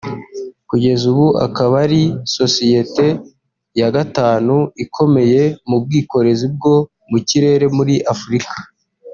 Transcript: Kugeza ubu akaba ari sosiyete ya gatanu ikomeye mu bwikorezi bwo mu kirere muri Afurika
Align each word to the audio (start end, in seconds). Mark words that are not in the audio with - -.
Kugeza 0.69 1.03
ubu 1.11 1.27
akaba 1.45 1.75
ari 1.85 2.03
sosiyete 2.35 3.05
ya 3.79 3.89
gatanu 3.95 4.55
ikomeye 4.83 5.41
mu 5.69 5.77
bwikorezi 5.83 6.45
bwo 6.55 6.75
mu 7.09 7.17
kirere 7.27 7.65
muri 7.77 7.95
Afurika 8.13 8.55